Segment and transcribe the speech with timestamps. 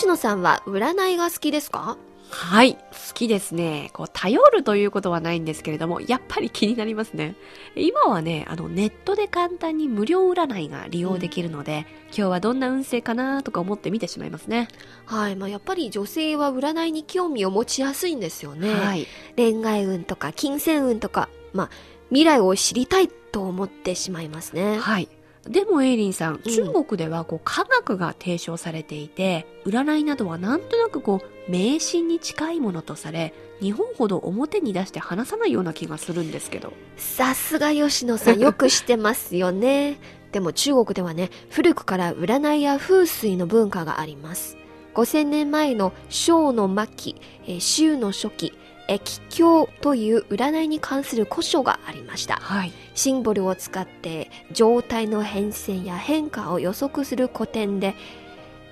[0.00, 1.98] 吉野さんは占いが好きですか？
[2.30, 2.80] はい、好
[3.12, 3.90] きですね。
[3.92, 7.34] こう、頼るということはないんですけれども、やっぱり気になりますね。
[7.76, 14.68] 今はね、あの、ネットで簡単に無料占いが利用できるので、今日はどんな運勢かなとか思って見てしまいますね。
[15.04, 18.72] はい、まあ、やっぱり女性は占いに興味を持ちやすいんですよね。
[18.72, 19.06] はい。
[19.36, 21.70] 恋愛運とか金銭運とか、まあ、
[22.08, 24.78] 未来を知りたいと思ってしまいますね。
[24.78, 25.10] はい。
[25.48, 36.72] でもエイリンさん、中国ではこう科学が提唱されていて、占いなどはなんとなくこう迷信に近いものとされ、日本ほど表に出して話さないような気がするんですけど。
[36.96, 39.98] さすが吉野さん よく知ってますよね。
[40.32, 44.56] でも中国ではね、古くから占いや風水の文化があります。
[44.94, 48.52] 5000年前の章の末期、えー周の初期、
[48.90, 52.36] 液経という占いに関する古書がありました。
[52.36, 52.72] はい。
[52.94, 57.94] シンボルを使って状態の変遷や変化を予測する古典で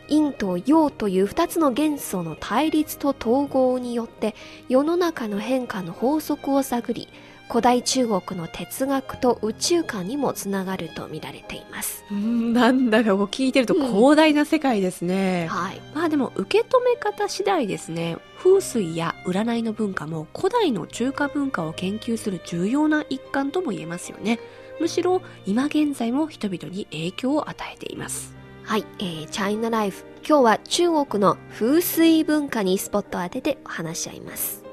[0.08, 4.34] 陰と陽という2つの元素の対立と統合によって
[4.68, 7.08] 世の中の変化の法則を探り
[7.48, 12.04] 古代中国の哲学と宇宙観にもつながると見られています。
[12.10, 15.46] うんなんだかこう聞いてるとうん広大な世界ですね。
[15.50, 15.80] はい。
[15.94, 18.18] まあでも受け止め方次第ですね。
[18.36, 24.38] 風水や占いの文化も古代の中華文化を研究する重要な一環とも言えますよね。
[24.78, 28.34] むしろ今現在も人々に影響を与えています。
[28.62, 30.04] はい、えー、チャイナライフ。
[30.28, 34.67] 今日は中国の風水文化にスポットを当ててお話し合います。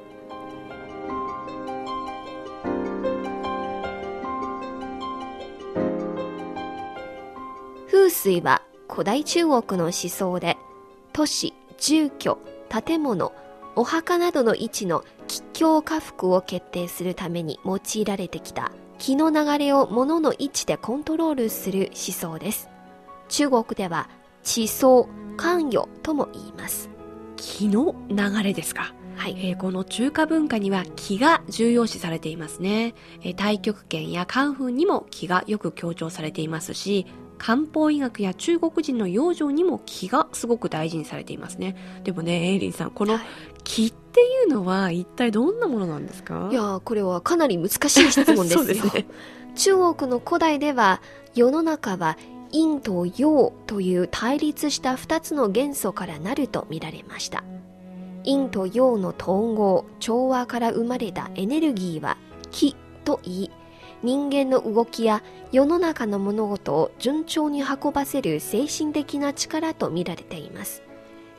[8.16, 10.58] 水は古代中国の思想で、
[11.14, 12.38] 都市、住居、
[12.70, 13.34] 建物、
[13.76, 22.70] お墓などの位置の吉凶家福を決定するために用いられてきた気の流れを物の位置でコントロールする思想です。
[23.28, 24.10] 中国では
[24.44, 26.90] 地層、関与とも言います。
[27.36, 28.94] 気の流れですか？
[29.18, 29.36] はい。
[29.40, 32.94] えーこの中華文化には気が重要視されていますね。
[33.22, 37.06] えー太極拳やカンフーにも気がよく強調されていますし、
[37.38, 41.76] 漢方医学や中国人の養生にも気がすごく大事にされていますね。
[42.04, 43.24] でもね、エイリンさん、このはい
[43.64, 46.50] 気っていうのは一体どんなものなんですか？
[46.52, 48.64] いやーこれはかなり難しい質問ですよ。
[48.90, 49.08] すね。
[49.56, 51.02] 中国の古代では
[51.34, 52.16] 世の中は
[52.52, 57.44] 陰と陽という対立した2つの元素からなると見られました。
[58.24, 62.18] 陰と陽の統合、調和から生まれたエネルギーは
[62.52, 63.52] 気と言い、
[64.06, 70.84] 人間の動きや世の中の物事を順調に運ばせる精神的な力と見られています。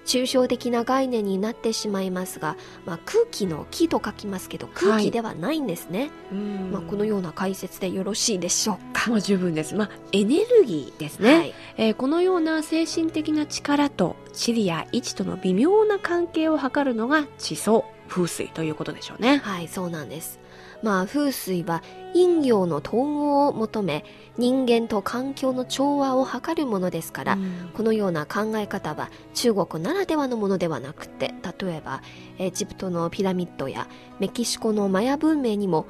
[0.05, 6.11] 抽象的な概念になってしまいますが、まあ、空気の気と書きますけど空気ではないんですね。
[6.33, 9.11] うんまあ、このような解説でよろしいでしょうか。
[9.11, 9.75] もう十分です。
[9.77, 11.35] まあ、エネルギーですね。
[11.35, 19.39] はい、えーこのような精神的な力と地理や位置との微妙な関係を図るのが地層、風水ということでしょうね。
[19.39, 20.46] はい、そうなんです。
[20.87, 21.83] まあ、風水は
[22.13, 24.05] 陰陽の統合を求め、
[24.39, 32.03] 人間と環境の調和を図るものですから、うんこのような考え方は中国ならではのものではなくて、例えば、
[32.39, 33.89] エジプトのピラミッドや
[34.21, 35.87] メキシコのマヤ文明にも、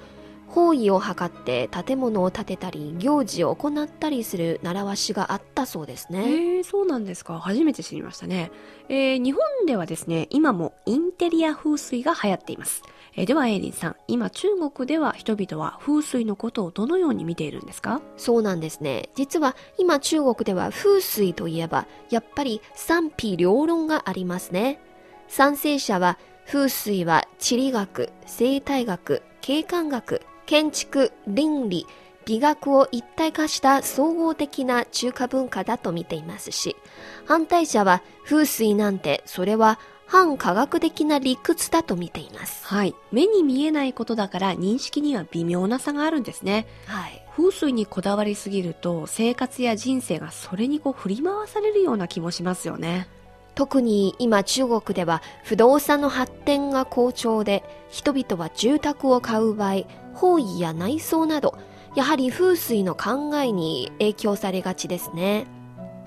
[0.49, 6.21] 方位を測って建物を建てたり、行事を行ったりする習わしがあったそうですね。
[6.21, 7.39] えー、そうなんですか。
[7.39, 8.51] 初めて知りましたね。
[8.89, 12.83] えー日本ではですね、今もインテリア風水が流行っています。
[13.19, 18.03] えでは、エイリンさん、今中国では人々は風水のことをどのように見ているんですか？
[18.19, 19.09] そうなんですね。
[19.15, 24.81] 実は今中国では風水といえばやっぱり賛否両論がありますね。
[25.29, 31.87] 賛成者は風水は地理学、生態学、景観学、建築、倫理、
[32.26, 36.76] 美学を一体化した総合的な中華文化だと見ていますし、
[37.25, 42.64] 反対者は風水なんてそれは反科学的な理屈だと見ています。
[42.64, 42.94] はい。
[43.12, 46.67] 目に見えないことだから認識には微妙な差があるんですね。
[46.87, 47.23] はい。
[47.37, 53.08] 風水にこだわりすぎると生活や人生がそれにこう振り回されるような気もしますよね。
[53.56, 61.58] 特に今中国では不動産の発展が好調で人々は住宅を買う場合方位や内装など
[61.94, 65.47] やはり風水の考えに影響されがちですね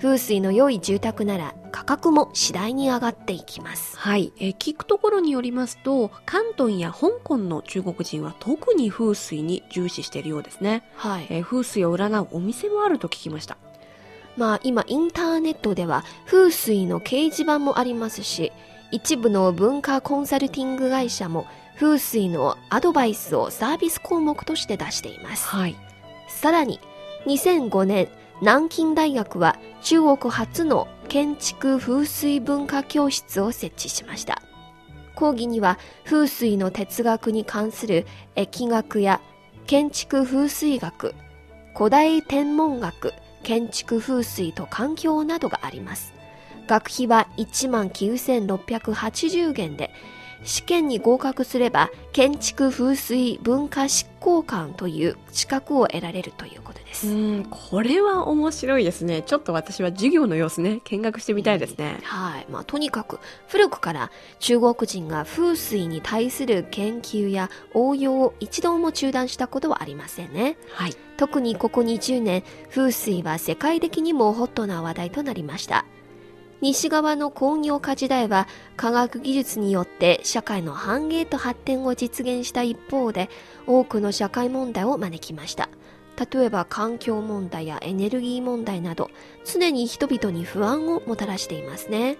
[0.00, 3.98] 風水の良い住宅なら価格も次第に上がっていきます。
[3.98, 11.26] はい、えー聞くところによりますと広東や香港の中国人は特に風水に重視しているようですね、はい。
[11.28, 13.58] えー風水を占うお店もあると聞きました。
[14.38, 18.52] まあ今インターネットでは風水の掲示板もありますし
[18.92, 21.46] 一部の文化コンサルティング会社も
[21.78, 25.46] 風水のアドバイスをサービス項目として出しています。
[25.46, 25.76] はい。
[26.28, 26.80] さらに
[27.26, 28.08] 2005年
[28.40, 34.40] 南京大学は中国初の建築風水文化教室を設置しました。
[35.14, 38.06] 講義には風水の哲学に関する
[38.36, 39.20] 疫学や
[39.66, 41.14] 建築風水学
[41.76, 46.14] 古代天文学建築風水と環境などがあります。
[46.66, 49.90] 学費は1万9680元で
[50.44, 62.46] 試験に合格すれば建築風水文化執行官という資格を得られるということですうんこれは面白いですねちょっと私は授業の様子ね見学してみたいですね、はい。
[62.50, 70.56] まあ、とにかく古くから中国人が風水に対する研究や応用を一度も中断したことはありませんね。
[70.72, 75.84] はい特にここ20年、風水は世界的にもホットな話題となりました。
[76.60, 78.46] 西側の工業化時代は
[78.76, 83.30] 科学技術によって社会の繁栄と発展を実現した一方で
[83.66, 85.68] 多くの社会問題を招きました。
[86.32, 89.10] 例えば環境問題やエネルギー問題など
[89.46, 92.18] 常に人々に不安をもたらしていますね。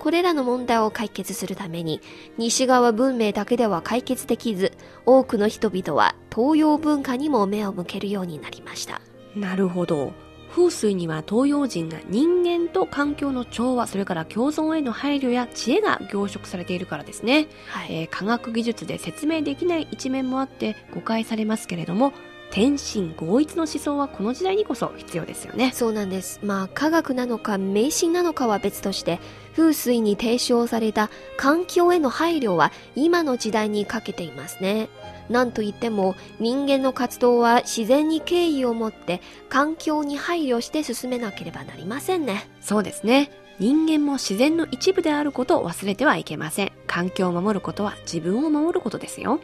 [0.00, 2.00] これらの問題を解決するために
[2.36, 4.72] 西側文明だけでは解決できず
[5.06, 9.00] 多くの人々は東洋文化にも目を向けるようになりました。
[9.36, 10.12] なるほど
[10.58, 18.02] 風水には東洋人が人間と環境の調和それから共存への配慮や知恵が凝縮されているからですね、はい。
[18.02, 22.12] えー科学技術で説明できない一面もあって誤解されますけれども
[22.50, 26.40] 天心合一の思想はこの時代にこそ必要ですよねそうなんです。
[26.42, 29.20] まあ科学なのか迷信なのかは別として
[29.54, 34.88] 風水に提唱された環境への配慮は今の時代に欠けていますね。
[35.28, 39.20] なんといっても人間の活動は自然に敬意を持って
[39.50, 42.48] 環境に配慮して進めなければなりませんね。
[42.62, 49.40] そうですね人間も自然の一部であることを忘れてはいけません環境を守ることは自分を守ることですよ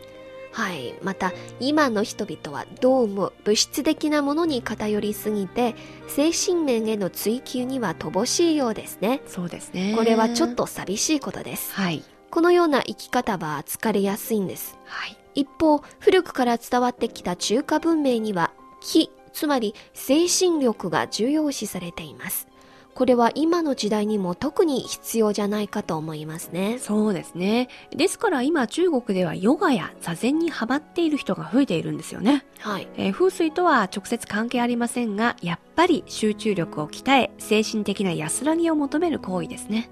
[0.55, 0.95] はい。
[1.03, 5.75] また、今の人々はどうも物質的なものに偏りすぎて、
[6.06, 9.21] 精神面への追求には乏しいようですね。
[9.27, 11.73] そうですねこれはちょっと寂しいことです。
[11.75, 14.77] はいこのような生き方は疲れやすいんです。
[14.87, 22.47] はい一方、古くから伝わってきた中華文明には、気、つまり精神力が重要視されています。
[22.94, 26.79] これは今の時代にも特に必要じゃないかと思いますね。
[26.79, 32.88] そうですねですから今中国ではヨガや座禅にハマっている人が増えているんですよねはい。
[32.96, 39.88] えー風水とは直接関係ありませんがやっぱり集中力を鍛え精神的な安らぎを求める行為ですね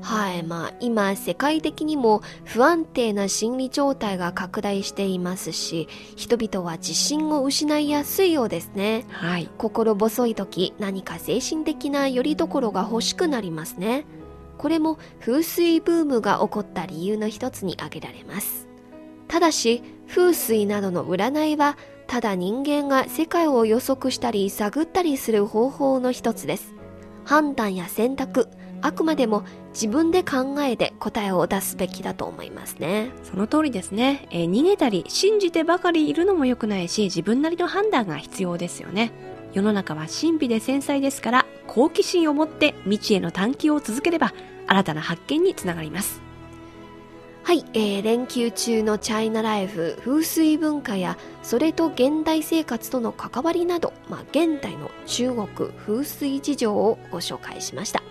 [0.00, 0.42] はい。
[0.42, 9.04] まあ、今、世界的にも不安定な心理状態が拡大していますし、人々は自信を失いやすいようですね。
[9.10, 14.06] はい心細い時、何か精神的な拠り所が欲しくなりますね。
[14.56, 18.68] これも風水ブームが起こった理由の一つに挙げられます。
[19.28, 26.74] ただし、風水などの占いは、ただ人間が世界を予測したり探ったりする方法の一つです。
[27.24, 28.48] 判断や選択、
[28.80, 33.10] あくまでも自分で考えて答えを出すべきだと思いますね。
[33.24, 39.12] その通りですね、えー逃げたり信じてばかりいるのも良くないし自分なりの判断が必要ですよね
[39.52, 44.32] 世の中は神秘で繊細ですから好奇心を持って未知への探求を続ければ
[44.66, 46.20] 新たな発見につながります
[47.44, 58.02] はい、えー連休中のチャイナライフ、風水文化や、それと現代生活との関わりなど、まあ、現代の中国風水事情をご紹介しました。